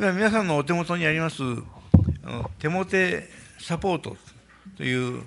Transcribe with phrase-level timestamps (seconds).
[0.00, 1.42] 今、皆さんのお手元にあります、
[2.24, 4.16] あの手モテサポート
[4.78, 5.22] という、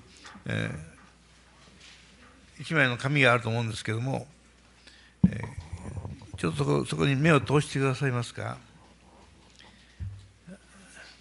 [0.48, 4.26] えー、一枚の紙があると思うんですけれども、
[5.30, 8.58] えー、ちょっとそこそこに目を通してくださいますか。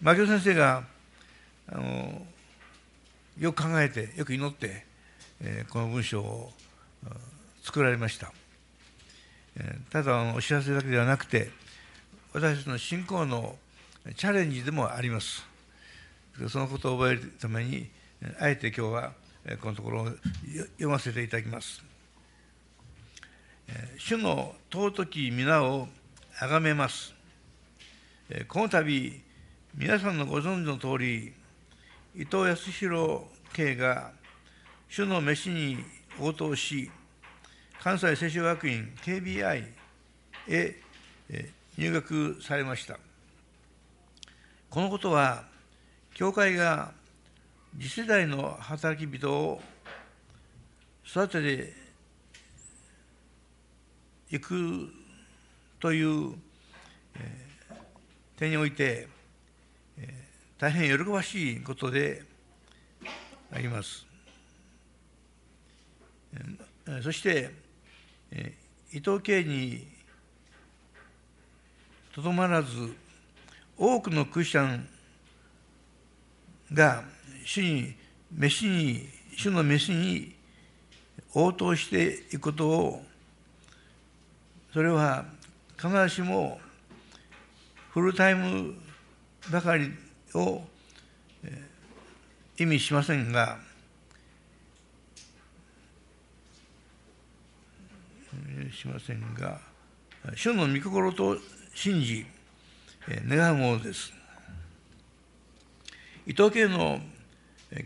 [0.00, 0.84] 牧野先生が
[1.68, 2.26] あの
[3.38, 4.86] よく考えて、よく祈って、
[5.42, 6.54] えー、この文章を
[7.62, 8.32] 作られました。
[9.58, 11.50] えー、ただあのお知らせだけではなくて、
[12.34, 13.56] 私たちの信仰の
[14.16, 15.44] チャレンジでもあります。
[16.48, 17.90] そのことを覚えるために、
[18.40, 19.12] あえて今日は
[19.60, 21.82] このところを読ませていただきます。
[23.98, 25.88] 主の尊き皆を
[26.40, 27.12] あがめます。
[28.48, 29.20] この度、
[29.74, 31.34] 皆さんのご存知のとおり、
[32.16, 34.10] 伊藤康弘慶が
[34.88, 35.76] 主の飯に
[36.18, 36.90] 応答し、
[37.82, 39.64] 関西聖書学院 KBI
[40.48, 40.76] へ
[41.78, 42.98] 入学されました。
[44.70, 45.44] このことは、
[46.14, 46.92] 教会が
[47.78, 49.60] 次世代の働き人を
[51.06, 51.42] 育て
[54.30, 54.92] ていく
[55.80, 56.34] という、
[57.16, 59.08] えー、点において、
[60.58, 62.22] 大変喜ばしいことで
[63.50, 64.06] あります。
[67.02, 67.50] そして、
[68.30, 69.91] えー、伊藤慶に
[72.12, 72.94] とどまらず、
[73.78, 74.86] 多くのクリスチャン
[76.72, 77.04] が
[77.44, 77.94] 主に、
[78.30, 80.34] 飯に、主の飯に
[81.32, 83.04] 応答していくことを、
[84.74, 85.24] それは
[85.76, 86.60] 必ずしも
[87.92, 88.74] フルタイム
[89.50, 89.90] ばかり
[90.34, 90.62] を
[92.58, 93.58] 意味しませんが、
[98.70, 99.60] しませんが、
[100.36, 101.38] 主の御心と
[101.74, 102.26] 信じ、
[103.26, 104.12] 願うものです。
[106.26, 107.00] 伊藤家の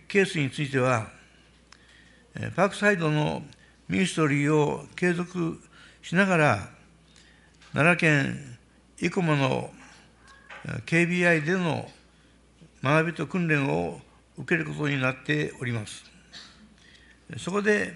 [0.09, 1.09] ケースについては、
[2.57, 3.43] パークサイドの
[3.89, 5.63] ミニストリーを継続
[6.03, 6.69] しながら、
[7.73, 8.59] 奈良県
[8.97, 9.71] 生駒の
[10.85, 11.89] KBI での
[12.83, 14.01] 学びと訓練を
[14.37, 16.05] 受けることになっております。
[17.39, 17.95] そこで、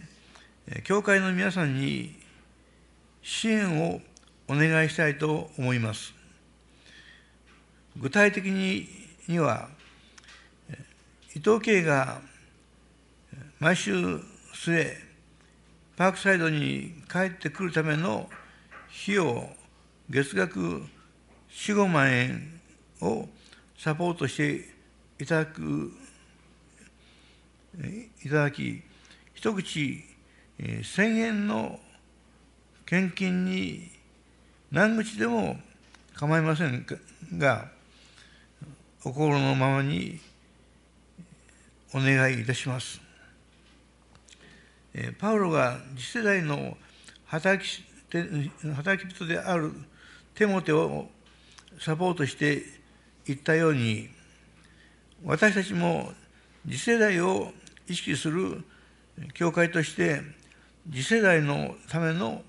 [0.85, 2.17] 教会の皆さんに
[3.23, 4.01] 支援を
[4.51, 6.13] お願いしたいと思います。
[7.97, 9.69] 具体的には、
[11.37, 12.21] 伊藤圭が
[13.61, 13.93] 毎週
[14.53, 14.97] 末、
[15.95, 18.29] パークサイドに帰ってくるための
[19.05, 19.49] 費用、
[20.09, 20.83] 月額4、
[21.49, 22.61] 5万円
[23.03, 23.29] を
[23.79, 24.69] サポートして
[25.21, 25.93] いただく、
[28.25, 28.83] いただき、
[29.33, 30.05] 一口
[30.59, 31.79] 1000円の
[32.85, 34.00] 献金に
[34.73, 35.59] 何口でも
[36.15, 36.87] 構いません
[37.37, 37.69] が、
[39.03, 40.21] お心のままに
[41.93, 43.01] お願いいたします。
[45.19, 46.77] パウロが次世代の
[47.27, 47.85] 働き
[48.77, 49.73] 働き人である
[50.35, 51.09] テモテを
[51.81, 52.63] サポートして
[53.27, 54.09] いったように、
[55.25, 56.13] 私たちも
[56.65, 57.53] 次世代を
[57.89, 58.63] 意識する
[59.35, 60.23] 教会として、
[60.89, 62.45] 次世代のための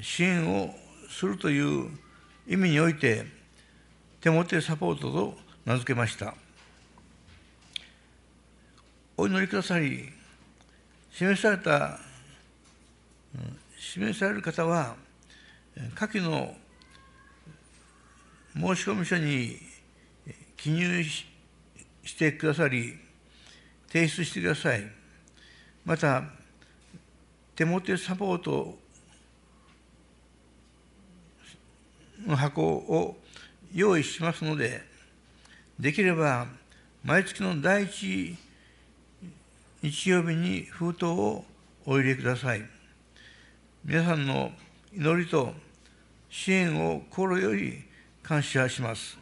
[0.00, 0.74] 支援を
[1.10, 1.90] するという
[2.46, 3.26] 意味において、
[4.20, 6.34] 手モテサポートと名付けました。
[9.16, 10.08] お祈りくださり、
[11.10, 11.98] 示された、
[13.76, 14.96] 示される方は、
[15.94, 16.56] 下記の
[18.54, 19.58] 申込書に
[20.56, 21.26] 記入し
[22.16, 22.96] てくださり、
[23.88, 24.90] 提出してください。
[25.84, 26.22] また、
[27.56, 28.78] 手モテサポート
[32.26, 33.16] の箱を
[33.72, 34.82] 用意しますので、
[35.78, 36.46] できれば
[37.04, 38.36] 毎月の第一
[39.82, 41.44] 日曜日に封筒を
[41.86, 42.62] お入れください。
[43.84, 44.52] 皆さんの
[44.94, 45.54] 祈りと
[46.28, 47.82] 支援を心より
[48.22, 49.18] 感謝します。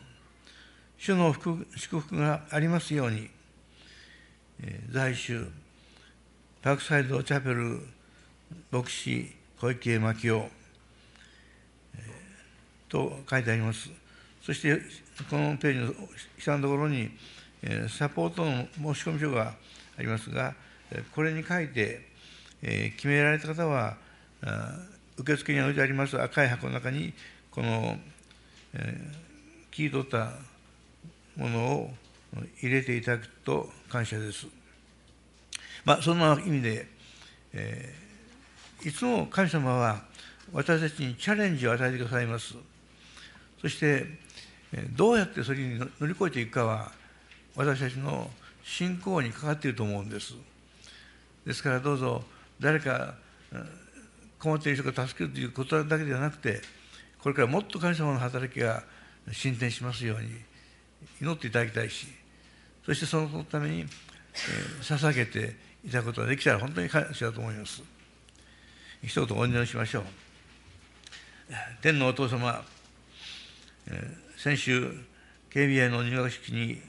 [0.97, 3.31] 主の祝福がありますように、
[4.91, 5.47] 在州、
[6.61, 7.81] パークサイドチャペル
[8.73, 10.51] 牧師小池真紀夫、
[12.89, 13.91] と書いてあります。
[14.43, 14.81] そして、
[15.29, 16.09] このページの
[16.39, 17.11] 下のところに、
[17.89, 19.55] サポートの申し込み書が
[19.99, 20.55] ありますが、
[21.15, 22.07] これに書いて、
[22.97, 23.97] 決められた方は、
[25.17, 27.13] 受付に置いてあります赤い箱の中に、
[27.51, 27.99] この、
[29.71, 30.33] 切り取った
[31.37, 31.91] ものを
[32.63, 34.47] 入れていただくと感謝です。
[35.85, 36.87] まあ、そんな意味で、
[37.53, 37.95] え、
[38.85, 40.03] いつも神様は
[40.53, 42.55] 私たちにチャレンジを与えてくださいます。
[43.61, 44.07] そして、
[44.91, 46.93] どうやってそれに乗り越えていくかは、
[47.57, 48.31] 私たちの
[48.63, 50.35] 信仰にかかっていると思うんです。
[51.47, 52.25] ですからどうぞ、
[52.61, 53.15] 誰か
[54.39, 56.61] 困っている人が助けるということだけではなくて、
[57.21, 58.85] これからもっと神様の働きが
[59.33, 60.29] 進展しますように
[61.21, 62.07] 祈っていただきたいし、
[62.85, 63.87] そしてそのために、え、
[64.83, 67.83] 捧げていただくことができたら本当に感謝だと思います。
[69.03, 70.05] 一言お祈りしましょう。
[71.81, 72.65] 天のお父様、
[74.37, 74.93] 先週、
[75.51, 76.81] KBI の入学式に、伊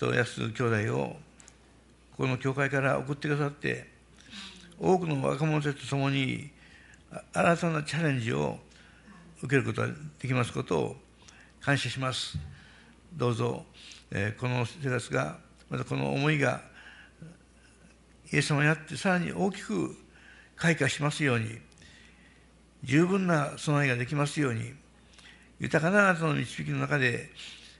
[0.00, 1.16] 藤康兄弟を
[2.16, 3.86] この教会から送ってくださって、
[4.80, 6.50] 多くの若者たちと共に
[7.32, 8.58] 新たなチャレンジを
[9.42, 9.88] 受けることが
[10.18, 10.96] できますことを
[11.60, 12.36] 感謝します。
[13.12, 13.64] どうぞ、
[14.10, 15.38] えこの生活が、
[15.70, 16.62] またこの思いが、
[18.32, 19.96] イエス様にあってさらに大きく
[20.56, 21.60] 開花しますように、
[22.82, 24.72] 十分な備えができますように、
[25.62, 27.30] 豊かなあなたの導きの中で、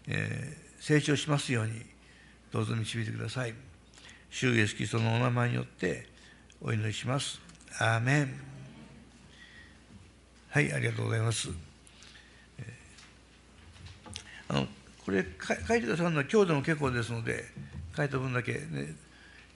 [0.07, 1.73] えー、成長しますように、
[2.53, 3.55] どうぞ導いてください。
[4.31, 6.07] 主イエスキリストのお名前によって
[6.61, 7.41] お祈りします。
[7.81, 8.41] アーメン。
[10.51, 11.49] はい、ありがとうございます。
[14.47, 14.69] あの
[15.05, 15.27] これ
[15.69, 17.47] 書いてくださるのは今日でも結構ですので、
[17.97, 18.95] 書いた分だけね、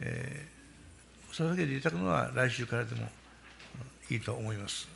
[0.01, 3.09] えー、捧げていただくのは来週からでも
[4.11, 4.96] いいと思います。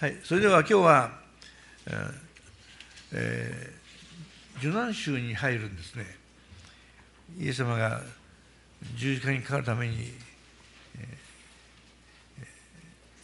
[0.00, 1.10] はい、それでは今日は、
[3.12, 6.06] えー、受難週に入るんですね。
[7.38, 8.00] イエス様が
[8.96, 9.96] 十字架にかかるために、
[10.96, 11.18] え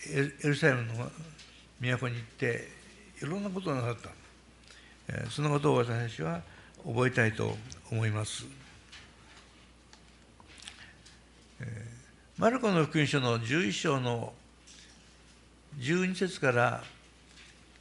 [0.07, 1.11] ー、エルサレムの
[1.81, 2.69] 都に行って
[3.23, 4.11] いろんなことをなさった、
[5.09, 6.43] えー、そのことを私は
[6.87, 7.57] 覚えたいと
[7.91, 8.45] 思います。
[11.61, 14.35] えー、マルコの福音書の11章の
[15.79, 16.83] 12節から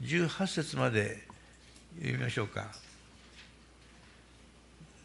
[0.01, 1.23] 18節まで
[1.97, 2.67] 読みましょうか。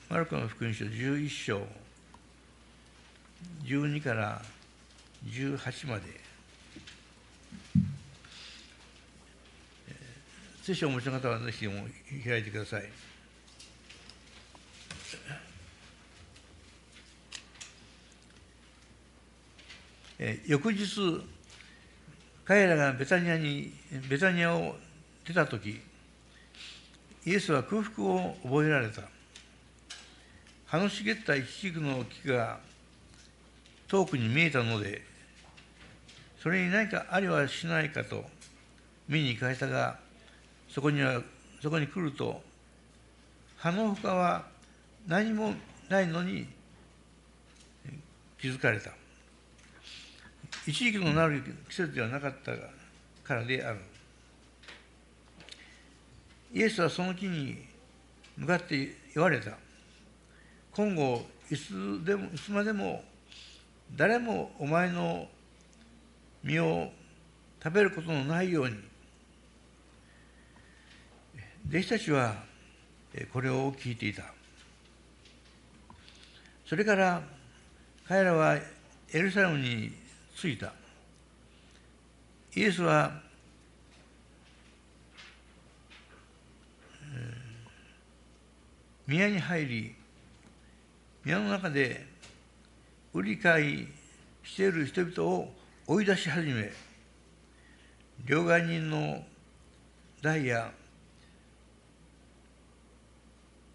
[0.09, 1.63] マルコの福音書11章
[3.65, 4.43] 12から
[5.25, 6.21] 18まで。
[10.63, 11.87] 聖書をお持ちの方はぜひも
[12.25, 12.89] 開いてください。
[20.19, 21.23] え翌日
[22.51, 23.73] 彼らがベタニアに、
[24.09, 24.75] ベタニアを
[25.25, 25.81] 出たとき、
[27.25, 29.03] イエスは空腹を覚えられた。
[30.67, 32.59] 葉の茂ったイチジクの木が
[33.87, 35.01] 遠くに見えたので、
[36.43, 38.25] それに何かありはしないかと
[39.09, 40.01] 見に行かれたが、
[40.69, 41.23] そこには、
[41.63, 42.43] そこに来ると、
[43.59, 44.45] 葉の他は
[45.07, 45.55] 何も
[45.89, 46.49] ないのに
[48.41, 48.91] 気づかれた。
[50.71, 52.53] 一時期のなる季節ではなかった
[53.25, 53.81] からである。
[56.55, 57.59] イエスはその木に
[58.37, 59.51] 向かって言われた。
[60.71, 63.03] 今後、いつでもいつまでも
[63.97, 65.27] 誰もお前の
[66.45, 66.93] 実を
[67.61, 68.77] 食べることのないように。
[71.69, 72.45] 弟子たちは
[73.33, 74.23] これを聞いていた。
[76.65, 77.23] それから
[78.07, 78.57] 彼らは
[79.13, 80.00] エルサレムに
[80.41, 80.73] ついた。
[82.57, 83.13] イエスは、
[89.07, 89.95] 宮に入り、
[91.27, 92.07] 宮の中で
[93.13, 93.87] 売り買い
[94.43, 95.53] している人々を
[95.87, 96.73] 追い出し始め、
[98.25, 99.23] 両替人の
[100.23, 100.73] 代や、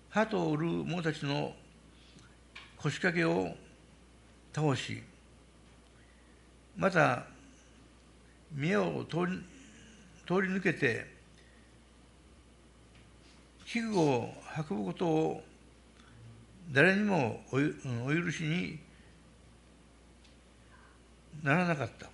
[0.10, 1.54] 鳩を売る者たちの
[2.78, 3.56] 腰掛けを
[4.52, 5.04] 倒し、
[6.78, 7.26] また
[8.52, 9.42] 宮を通り
[10.28, 11.06] 通り抜けて
[13.66, 14.30] 器具を
[14.70, 15.44] 運ぶことを
[16.72, 18.80] 誰にもお許しに
[21.44, 22.08] ならなかった。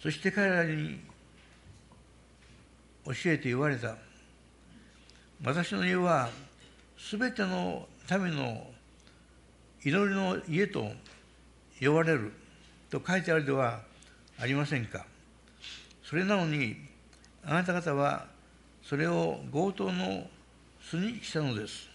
[0.00, 1.00] そして彼らに
[3.04, 3.96] 教えて言われた。
[5.44, 6.30] 私の家は
[6.96, 8.66] すべての民の
[9.84, 10.90] 祈りの家と
[11.80, 12.32] 呼ばれる
[12.90, 13.80] と書いてあるでは
[14.38, 15.04] ありませんか。
[16.02, 16.76] それなのに、
[17.44, 18.26] あなた方は
[18.82, 20.28] それを強盗の
[20.80, 21.88] 巣にしたのです。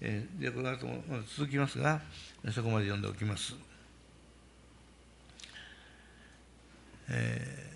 [0.00, 1.02] えー、でこの後も
[1.36, 2.00] 続きますが、
[2.52, 3.54] そこまで読んでおきます。
[7.08, 7.68] え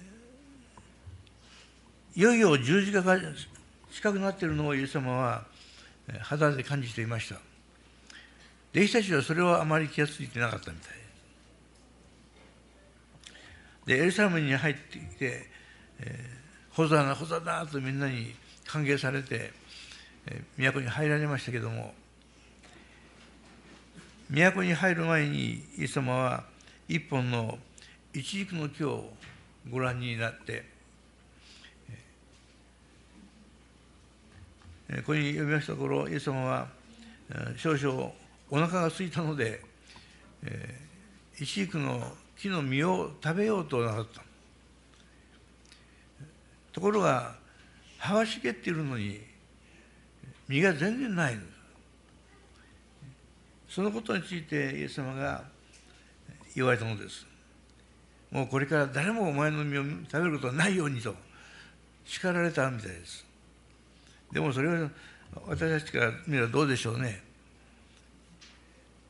[2.14, 3.18] ー、いよいよ十字架が
[3.92, 5.44] 近くなっているのをイエス様は
[6.20, 7.40] 肌で感じていました。
[8.74, 10.96] 弟子たちはそれをあまり気が付いてなかったみたい。
[13.86, 15.48] で、エルサレムに入ってきて、
[16.00, 18.34] えー、ホザナ、ホザナとみんなに
[18.66, 19.52] 歓迎されて、
[20.26, 21.94] えー、都に入られましたけども、
[24.28, 26.44] 都に入る前にイエス様は
[26.88, 27.58] 一本の
[28.12, 29.12] 一軸の木を
[29.70, 30.64] ご覧になって、
[34.88, 36.68] ここに読みましたところ、イエス様は
[37.56, 38.12] 少々
[38.50, 39.60] お腹が空いたので、
[41.38, 44.22] 一軸の木の実を食べようとなさった。
[46.72, 47.34] ところが、
[47.98, 49.20] 葉は茂っているのに、
[50.48, 51.42] 実が全然ないの
[53.68, 55.44] そのことについてイエス様が
[56.54, 57.26] 言われたのです。
[58.30, 61.14] もうこれから誰もお前の実を食べることはないようにと
[62.04, 63.26] 叱られたみたいです。
[64.32, 64.90] でもそれは
[65.46, 67.25] 私たちから見ればどうでしょうね。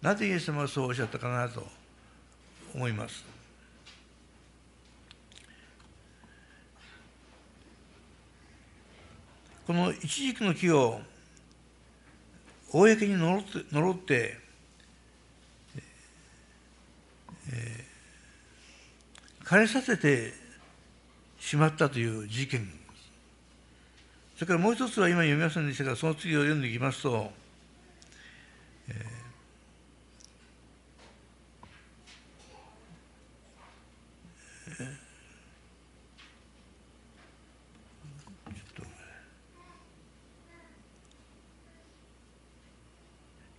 [0.06, 1.66] なぜイエス様はそうおっしゃったかなと
[2.72, 3.24] 思います。
[9.66, 11.00] この一軸の木を
[12.70, 14.38] 公に呪って呪って、
[17.52, 20.32] えー、枯れさせて
[21.40, 22.68] しまったという事件
[24.36, 27.32] それからもう一つは今読みませんでしたがその次を読んでいきますと、
[28.88, 29.15] えー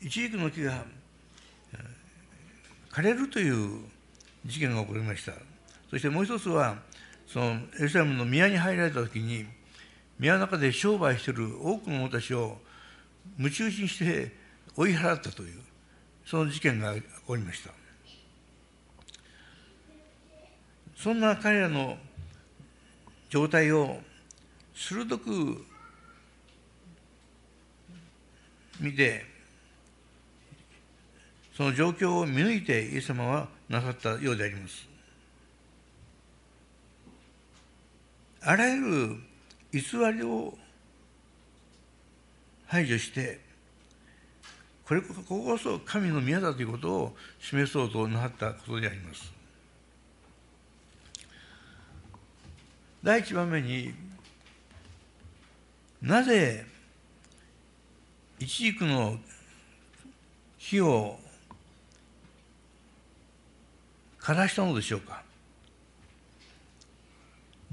[0.07, 0.85] 一軸の木が
[2.93, 3.81] 枯れるという
[4.45, 5.33] 事件が起こりました。
[5.89, 6.77] そしてもう一つは、
[7.27, 9.45] そのエルサレムの宮に入られた時に、
[10.17, 12.57] 宮の中で商売している多くの者たちを
[13.37, 14.33] 夢中にして
[14.77, 15.59] 追い払ったという、
[16.25, 17.71] その事件が起こりました。
[20.95, 21.97] そんな彼らの
[23.29, 23.99] 状態を
[24.73, 25.65] 鋭く
[28.79, 29.35] 見て、
[31.57, 34.87] その状況を見抜いてイエス様はなさったようであります。
[38.41, 39.15] あらゆる
[39.73, 39.81] 偽
[40.13, 40.55] りを
[42.67, 43.39] 排除して、
[44.85, 49.33] これここそ神の宮だということを示そうとなったことであります。
[53.01, 53.95] 第一番目に
[56.03, 56.67] なぜ
[58.37, 59.17] 一軸の
[60.59, 61.19] 火を
[64.27, 65.23] 枯らしたのでしょうか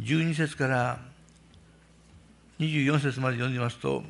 [0.00, 1.00] ？12節から
[2.60, 4.04] 24節まで読んでますと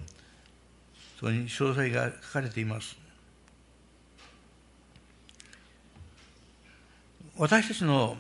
[1.18, 2.98] そこに詳細が書かれています。
[7.38, 8.14] 私たちの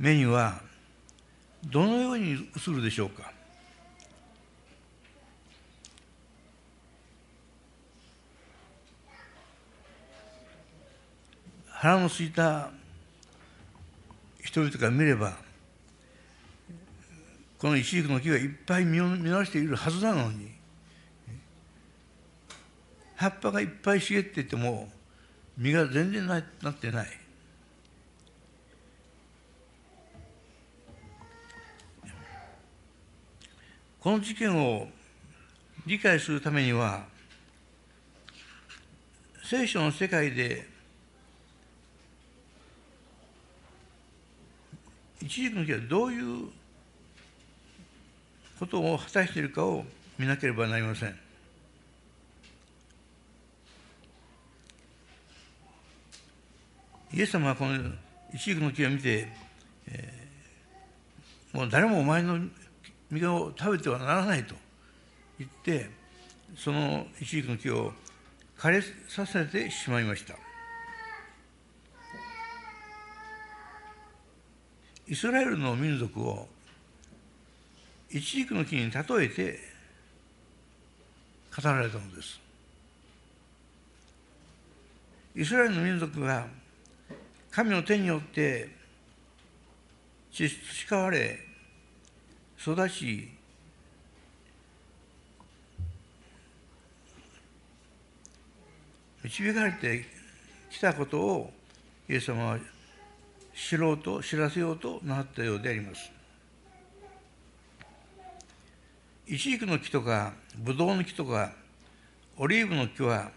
[0.00, 0.60] 目には
[1.64, 3.30] どのように映るでしょうか？
[11.68, 12.72] 腹のすいた
[14.46, 15.36] 人々が見れば
[17.58, 20.52] この一軸の木はいっぱい実を実らしているはずなのに
[23.16, 24.88] 葉っぱがいっぱい茂っていても
[25.58, 27.06] 実が全然ななってない。
[33.98, 34.86] この事件を
[35.86, 37.06] 理解するためには
[39.44, 40.75] 聖書の世界で
[45.22, 46.48] 一軸の木はどういう
[48.58, 49.84] ことを果たしているかを
[50.18, 51.18] 見なければなりません。
[57.12, 57.78] イエス様はこの
[58.34, 59.28] 一軸の木を見て、
[59.88, 62.38] えー、もう誰もお前の
[63.10, 64.54] 実を食べてはならないと
[65.38, 65.88] 言って
[66.56, 67.92] その一軸の木を
[68.58, 70.45] 枯れさせてしまいました。
[75.08, 76.48] イスラエルの民族を
[78.10, 79.60] 一軸の木に例えて
[81.56, 82.40] 語られたのです。
[85.36, 86.46] イスラエルの民族が
[87.50, 88.68] 神の手によって
[90.32, 91.38] 培われ
[92.58, 93.28] 育ち
[99.22, 100.04] 導かれて
[100.70, 101.52] きたことを
[102.08, 102.58] イエス様は
[103.56, 106.12] 知ろうと知らせようとなったようであります。
[109.26, 111.52] イチジクの木とかブドウの木とか
[112.36, 113.30] オリーブの木は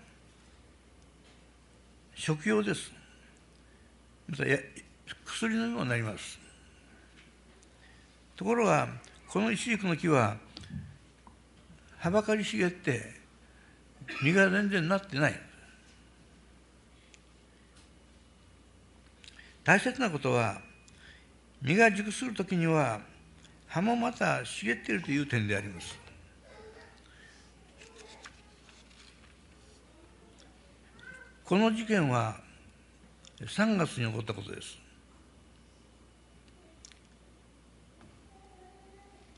[2.13, 2.91] 食用です。
[4.27, 4.43] また
[5.23, 6.37] 薬のようになります。
[8.35, 8.87] ところが、
[9.27, 10.37] このイチジクの木は、
[11.97, 13.01] はばかり茂って、
[14.21, 15.48] 実が全然なってない。
[19.69, 20.59] 大切なことは、
[21.61, 23.01] 実が熟するときには、
[23.67, 25.95] 葉もまた茂っているという点であります。
[31.45, 32.37] この事件は
[33.41, 34.75] 3月に起こったことです。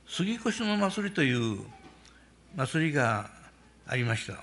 [0.07, 1.59] 杉越の祭りという
[2.55, 3.29] 祭りが
[3.85, 4.35] ありました。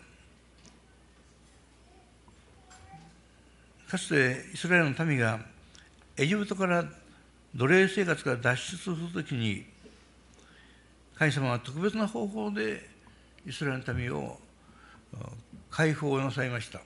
[3.90, 5.40] かつてイスラエルの民が
[6.20, 6.84] エジプトから
[7.54, 9.64] 奴隷生活から脱出するときに
[11.14, 12.88] 神様は特別な方法で
[13.46, 14.37] イスラエルの民を
[15.70, 16.80] 解放なさいました。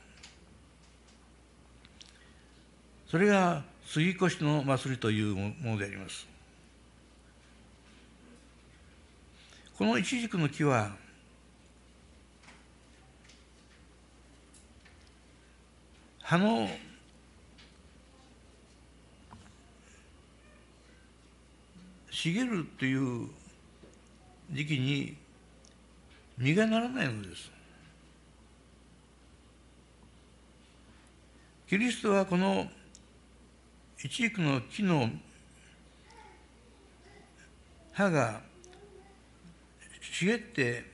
[3.08, 6.26] それが杉越の祭りというものであります。
[9.78, 10.92] このイチジクの木は
[16.20, 16.68] 葉の
[22.24, 23.26] 茂るという
[24.52, 25.16] 時期に
[26.38, 27.50] 実がならないのです。
[31.68, 32.68] キリストはこの
[34.04, 35.10] イチジクの木の
[37.92, 38.40] 葉が
[40.00, 40.84] 茂って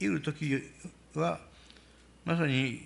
[0.00, 0.60] いる時
[1.14, 1.38] は
[2.24, 2.80] まさに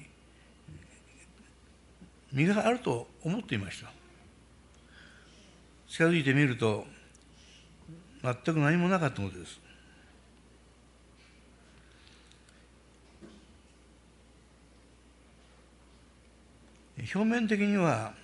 [2.32, 3.90] 実があると思っていました
[5.88, 6.86] 近づいてみると
[8.22, 9.60] 全く何もなかったのです
[17.14, 18.14] 表面的には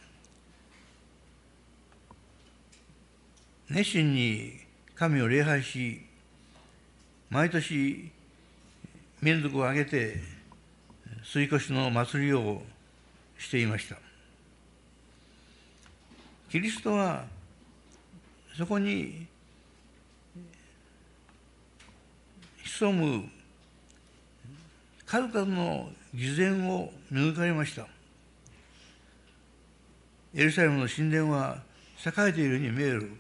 [3.70, 4.52] 熱心に
[4.94, 6.00] 神を礼拝し、
[7.28, 8.10] 毎年
[9.20, 10.16] 民族を挙げて
[11.22, 12.62] 水越しの祭りを
[13.36, 13.96] していました。
[16.50, 17.26] キリストは
[18.56, 19.26] そこに
[22.78, 23.28] 潜む
[25.04, 27.88] 数々の偽善を見抜かれました。
[30.32, 31.62] エルサレムの神殿は
[32.06, 33.10] 栄えているように見える。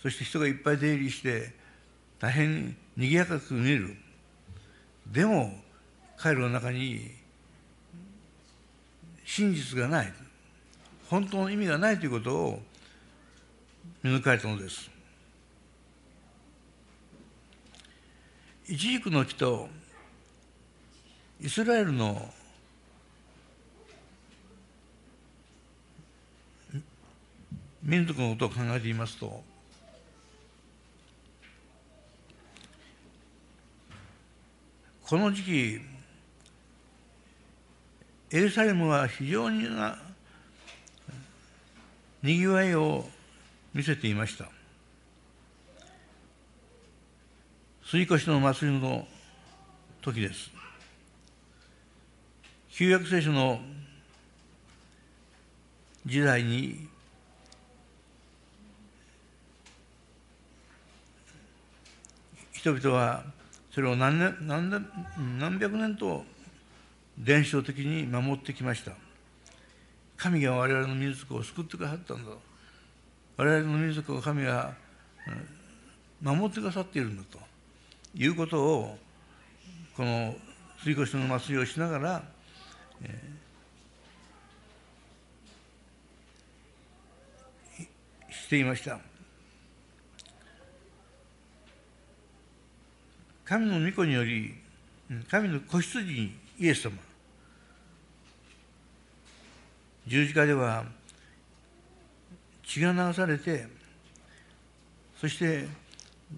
[0.00, 1.52] そして人がいっぱい出入りして
[2.20, 3.96] 大変賑やかく見える
[5.10, 5.52] でも
[6.16, 7.10] 彼らの中に
[9.24, 10.12] 真実がない
[11.08, 12.62] 本当の意味がないということを
[14.02, 14.90] 見抜かれたのです
[18.68, 19.68] イチジクの木と
[21.40, 22.32] イスラエルの
[27.82, 29.42] 民族のことを考えていますと
[35.10, 35.80] この時期、
[38.30, 39.66] エルサレムは非常に
[42.22, 43.08] にぎわいを
[43.74, 44.59] 見せていました。
[47.90, 49.04] 水越の祭りの
[50.00, 50.52] 時です。
[52.70, 53.58] 旧約聖書の
[56.06, 56.86] 時代に
[62.52, 63.24] 人々は
[63.74, 64.70] それを何年何
[65.40, 66.24] 何百年と
[67.18, 68.92] 伝承的に守ってきました。
[70.16, 72.30] 神が我々の民族を救ってくださったんだ。
[73.36, 74.74] 我々の民族を神が
[76.22, 77.49] 守ってくださっているんだと。
[78.14, 78.98] いうことを
[79.96, 80.34] この
[80.84, 82.22] 水越の祭りをしながら、
[83.02, 88.98] えー、していました。
[93.44, 94.54] 神の御子により、
[95.28, 96.92] 神の子羊イエス様、
[100.06, 100.84] 十字架では
[102.62, 103.66] 血が流されて、
[105.20, 105.66] そして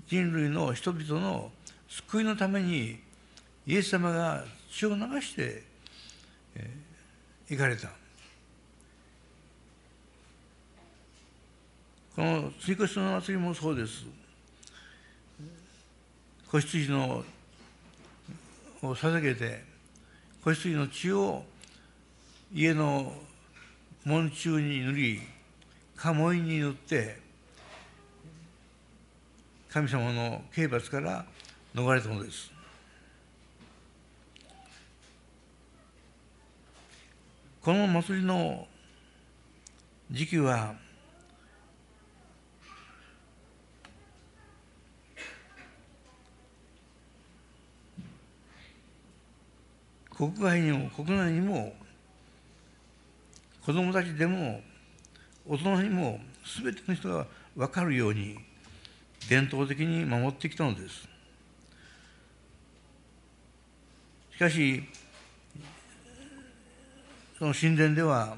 [0.06, 1.50] 人類の人々の
[1.92, 2.98] 救いのために
[3.66, 5.62] イエス様が血を流して
[7.50, 7.88] 行かれた。
[12.16, 14.04] この追加の祭りもそうです。
[16.50, 17.24] 子羊の
[18.82, 19.62] を捧げて
[20.42, 21.44] 子羊の血を
[22.54, 23.12] 家の
[24.04, 25.20] 門中に塗り
[25.96, 27.20] 家紋に塗って
[29.70, 31.24] 神様の刑罰から
[31.74, 32.52] 逃れたのです。
[37.62, 38.66] この祭りの
[40.10, 40.74] 時期は
[50.10, 51.72] 国外にも国内にも
[53.64, 54.60] 子どもたちでも
[55.48, 56.20] 大人にも
[56.62, 58.36] 全ての人が分かるように
[59.28, 61.11] 伝統的に守ってきたのです。
[64.34, 64.82] しかし
[67.38, 68.36] その神殿では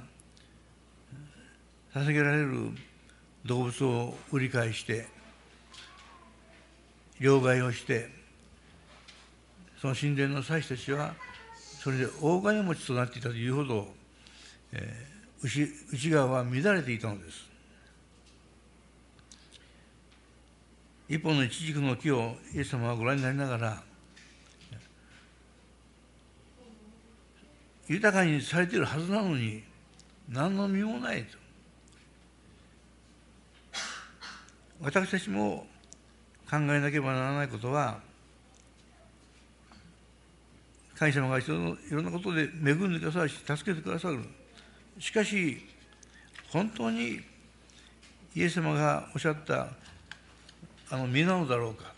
[1.94, 2.70] 捧げられる
[3.44, 5.06] 動物を売り買いして
[7.20, 8.08] 両替をして
[9.80, 11.14] その神殿の祭司たちは
[11.82, 13.86] それで大金持ちとなっていたというほど、
[14.72, 17.50] えー、内内側は乱れていたのです。
[21.06, 23.82] 一本の一軸の木をイエス様はご覧になりながら
[27.86, 29.62] 豊かにされているはずなのに
[30.28, 31.38] 何の身もないと。
[34.80, 35.66] 私たちも
[36.50, 38.00] 考えなければならないことは
[40.94, 44.20] 神様がいろんなことで恵んでくださるし助けてくださる。
[44.98, 45.66] しかし
[46.50, 47.20] 本当に
[48.34, 49.68] イエス様がおっしゃった
[50.90, 51.93] あの身なのだろうか。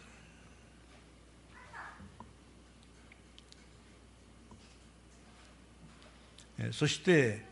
[6.72, 7.42] そして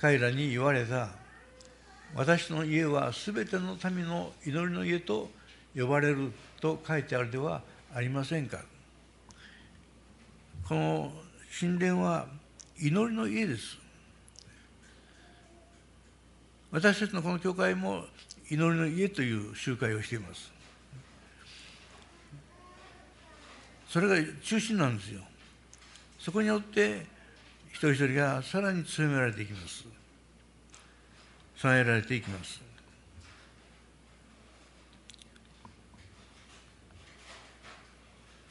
[0.00, 1.08] 彼らに言われた
[2.14, 5.30] 私の家はすべての民の祈りの家と
[5.76, 7.62] 呼ばれると書いてあるでは
[7.94, 8.58] ありませんか。
[10.68, 11.12] この
[11.60, 12.26] 神殿は
[12.80, 13.78] 祈りの家です。
[16.70, 18.04] 私たちのこの教会も
[18.50, 20.52] 祈りの家という集会をしています。
[23.88, 25.20] それが中心なんですよ。
[26.18, 27.06] そこによって
[27.74, 29.84] 一人一人がさらに強められていきます。
[31.56, 32.62] 備えられていきます。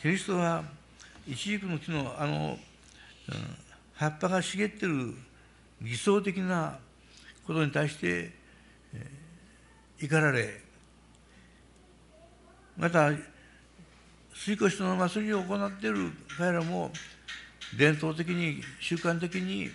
[0.02, 0.66] キリストは
[1.26, 2.60] 一軸の木のあの、
[3.94, 5.14] 葉っぱが茂ってる
[5.82, 6.78] 偽装的な
[7.48, 8.30] ことに対して、
[10.02, 10.60] 怒られ
[12.78, 13.12] また
[14.34, 16.92] 水越の祭りを行っている彼らも
[17.78, 19.70] 伝統的に習慣的に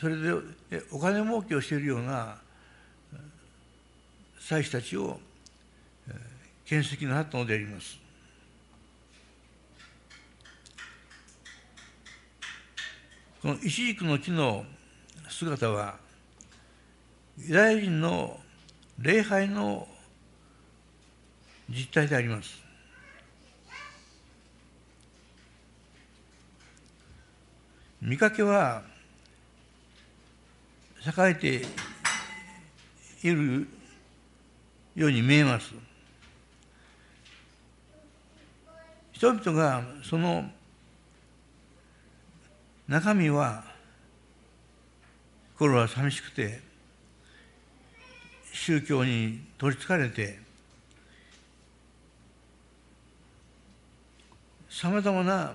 [0.00, 0.32] それで
[0.90, 2.38] お金儲けをしているような
[4.38, 5.20] 祭司たちを
[6.64, 7.98] 見識なったのであります。
[13.42, 14.64] このイチジクの木の
[15.28, 15.96] 姿は
[17.38, 18.38] ユダヤ人の
[18.98, 19.88] 礼拝の
[21.70, 22.69] 実態であります。
[28.10, 28.82] 見かけは
[31.06, 31.66] 栄えて
[33.22, 33.68] いる
[34.96, 35.72] ように見えます。
[39.12, 40.50] 人々がその
[42.88, 43.62] 中身は
[45.56, 46.60] 心は寂しくて
[48.52, 50.40] 宗教に取りつかれて
[54.68, 55.54] さまざまな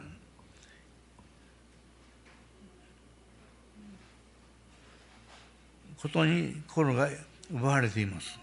[6.05, 7.09] ことに心が
[7.51, 8.37] 奪われています。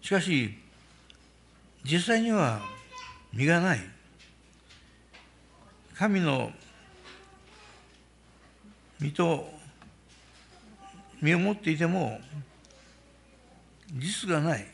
[0.00, 0.58] しかし、
[1.84, 2.60] 実際には
[3.32, 3.80] 身がない。
[5.94, 6.50] 神の
[8.98, 9.48] 身と
[11.22, 12.20] 身を持っていても
[13.92, 14.66] 実がない。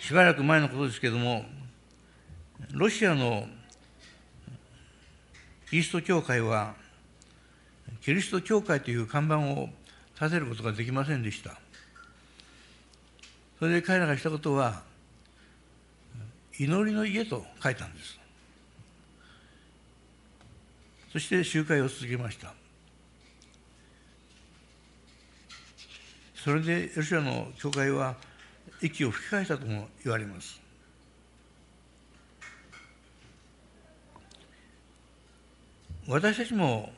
[0.00, 1.46] しばらく前のことですけれども、
[2.76, 3.46] ロシアの
[5.70, 6.74] キリスト教会は、
[8.02, 9.70] キリスト教会という看板を
[10.20, 11.58] 立てることができませんでした。
[13.58, 14.82] それで彼らがしたことは、
[16.58, 18.20] 祈りの家と書いたんです。
[21.14, 22.52] そして集会を続けました。
[26.34, 28.16] それでロシアの教会は
[28.82, 30.65] 息を吹き返したとも言われます。
[36.08, 36.92] 私たちも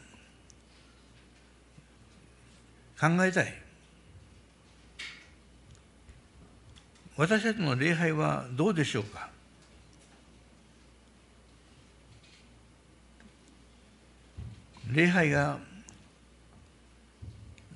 [3.00, 3.54] 考えたい。
[7.16, 9.30] 私たちの礼拝はどうでしょうか？
[14.92, 15.58] 礼拝が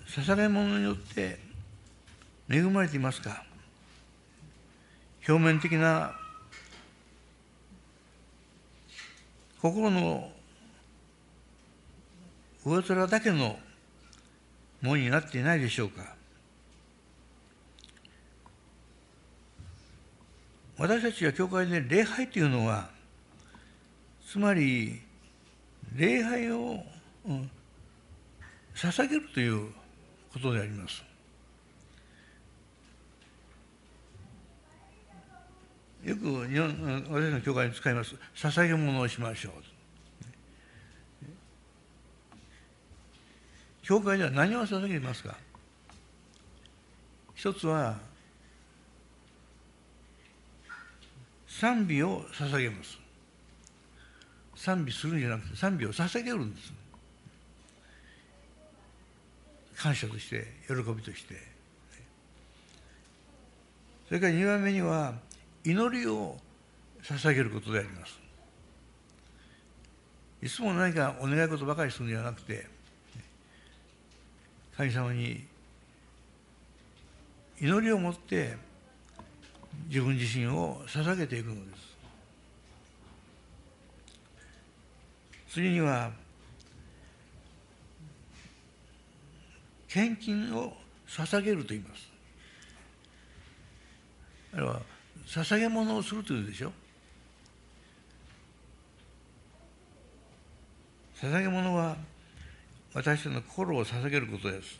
[0.07, 1.38] 捧げ物によって
[2.51, 3.42] 恵まれていますか？
[5.27, 6.14] 表面的な
[9.61, 10.31] 心の
[12.64, 13.59] 上空だけの
[14.81, 16.14] ものになっていないでしょうか
[20.79, 22.88] 私たちが教会で礼拝というのは、
[24.27, 25.01] つまり、
[25.94, 26.83] 礼拝を、
[27.27, 27.51] うん、
[28.75, 29.70] 捧げるという
[30.33, 31.05] ことであります。
[36.05, 38.16] よく日本私の教会に使います。
[38.35, 39.71] 捧げ物をしましょう。
[43.83, 45.37] 教会では何を捧げますか？
[47.35, 47.99] 一つは
[51.49, 52.99] 賛美を捧げます。
[54.55, 56.73] 賛美するんじゃなくて賛美を捧げるんです。
[59.77, 61.35] 感謝として喜びとして。
[64.07, 65.14] それから2番目には
[65.64, 66.38] 祈りを
[67.03, 68.21] 捧げることであります。
[70.42, 72.66] いつも何かお願い事ばかりするんじゃなくて
[74.76, 75.44] 神様に
[77.61, 78.56] 祈りを持って
[79.88, 81.92] 自分自身を捧げていくのです。
[85.54, 86.11] 次には
[89.88, 90.72] 献金を
[91.06, 92.11] 捧げると言います。
[94.54, 94.80] あれは
[95.26, 96.72] 捧げ物をするというでしょ。
[101.20, 101.96] 捧げ物は
[102.94, 104.78] 私の心を捧げることです。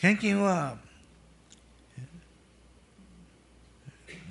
[0.00, 0.78] 献金は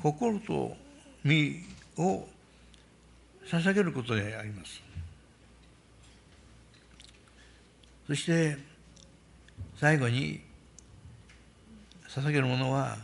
[0.01, 0.75] 心と
[1.23, 1.63] 身
[1.97, 2.27] を
[3.45, 4.81] 捧げることであります。
[8.07, 8.68] そして
[9.79, 10.41] 最後に
[12.09, 12.97] 捧げるものは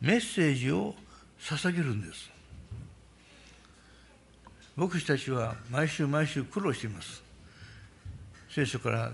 [0.00, 0.94] メッセージを
[1.38, 2.30] 捧げるんです。
[4.74, 7.22] 牧師たちは毎週毎週苦労しています。
[8.48, 9.12] 聖書から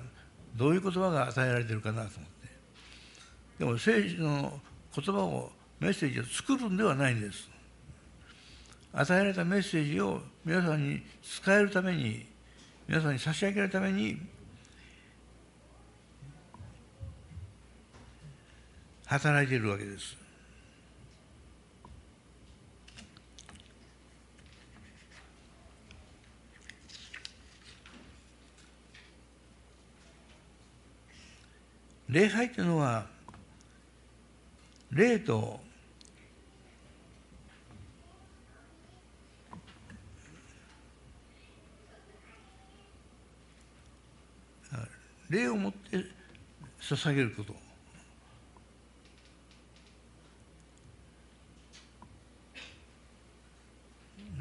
[0.55, 2.49] どういう言葉が与えられているかなと思って。
[3.59, 4.61] でも聖書の
[4.95, 7.51] 言葉をメッセージを作るんではないんです。
[8.93, 12.25] 与えられたメッセージを皆さんに使えるために
[12.87, 14.17] 皆さんに差し上げるために
[19.11, 20.17] 働いているわけです。
[32.09, 33.07] 礼拝というのは
[34.93, 35.61] 霊と
[45.29, 46.05] 霊をもって
[46.81, 47.70] 捧げること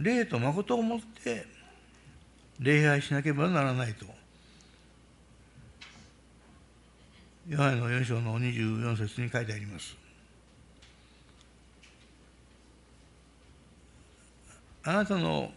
[0.01, 1.45] 霊と誠をもって
[2.59, 4.05] 礼拝しなければならないと。
[7.47, 9.97] ヨハネの4章の24節に書いてあります。
[14.83, 15.51] あなたの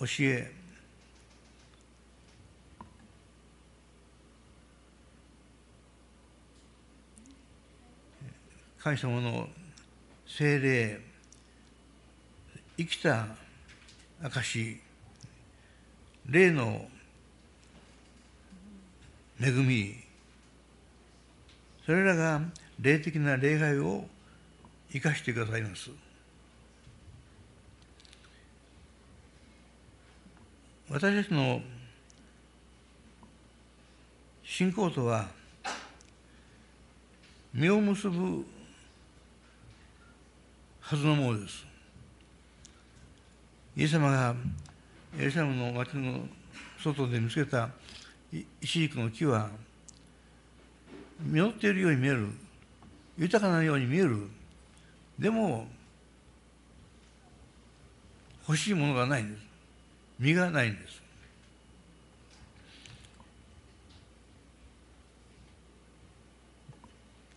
[0.00, 0.50] 教え
[8.78, 9.46] 神様の
[10.36, 11.00] 精霊
[12.78, 13.26] 生きた
[14.22, 14.80] 証
[16.26, 16.88] 霊の
[19.40, 19.96] 恵み
[21.84, 22.40] それらが
[22.80, 24.04] 霊的な礼拝を
[24.92, 25.90] 生かしてくださいます。
[30.88, 31.60] 私たちの
[34.44, 35.28] 信仰とは
[37.52, 38.44] 実を結ぶ
[40.90, 41.64] はずのものです。
[43.76, 44.34] イエス様が
[45.16, 46.26] エルサレムの町の
[46.82, 47.68] 外で見つけた
[48.32, 49.50] イチジクの木は
[51.20, 52.26] 実っているように見える。
[53.16, 54.26] 豊かなように見える。
[55.16, 55.68] でも
[58.48, 59.42] 欲しいものがないんです。
[60.18, 61.00] 実がないんです。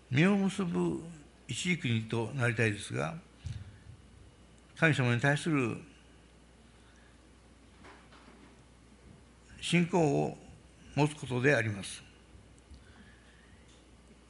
[0.09, 1.03] 実を結ぶ
[1.47, 3.13] 一時国となりたいですが
[4.77, 5.77] 神様に対する
[9.61, 10.37] 信仰を
[10.95, 12.03] 持つことであります。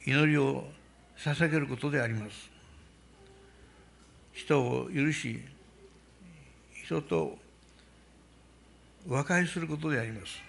[0.06, 0.64] 祈りを
[1.16, 2.50] 捧げることであります。
[4.32, 5.40] 人を許し、
[6.84, 7.38] 人と
[9.08, 10.42] 和解することであります。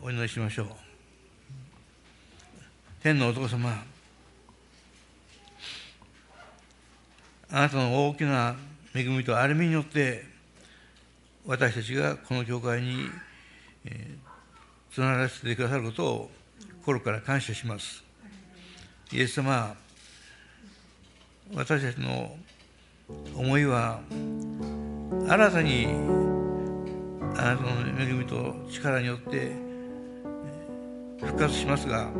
[0.00, 0.87] お祈りしましょう。
[3.00, 3.84] 天のお父様
[7.50, 8.56] あなたの大きな
[8.94, 10.24] 恵みと歩みによって
[11.46, 13.06] 私たちがこの教会に、
[13.84, 16.30] えー、つながらせてくださることを
[16.80, 18.02] 心から感謝します。
[19.12, 19.74] イエス様
[21.54, 22.36] 私たちの
[23.34, 24.00] 思いは
[25.28, 25.86] 新たに
[27.36, 29.52] あなたの恵みと力によって
[31.20, 32.10] 復活しますが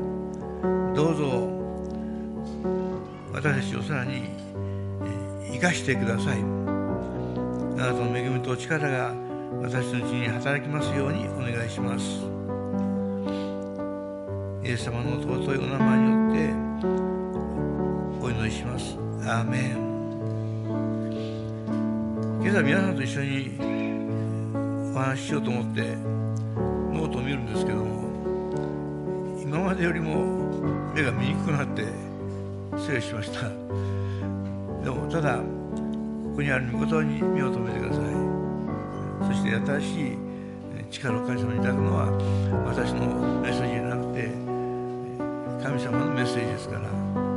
[0.98, 1.48] どうぞ。
[3.32, 4.30] 私たちをさらに
[5.52, 6.38] 生かしてください。
[6.40, 6.42] あ
[7.76, 9.14] なたの恵みと力が
[9.62, 12.04] 私のうちに働きますようにお願いします。
[14.64, 18.96] イエス様の尊いお名前によってお祈りします。
[19.22, 19.76] アーメン。
[22.42, 23.56] 今朝皆さんと一緒に
[24.92, 25.94] お話ししようと思って
[26.92, 30.37] ノートを見るんですけども今までよりも
[30.98, 31.84] 絵が見にくくなって
[32.76, 33.48] 失礼しました。
[33.48, 35.42] でもただこ
[36.34, 38.04] こにある御言葉に目を留めてください。
[39.28, 40.18] そして新しい
[40.90, 42.06] 力を神様に抱くのは
[42.66, 43.06] 私の
[43.40, 44.28] メッセージじゃなくて
[45.64, 47.27] 神様のメッセージですから。